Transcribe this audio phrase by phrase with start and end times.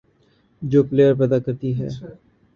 [0.61, 1.87] جو پلئیر پیدا کرتی ہے،